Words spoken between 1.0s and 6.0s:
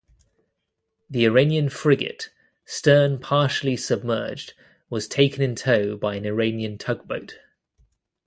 The Iranian frigate, stern partially submerged, was taken in tow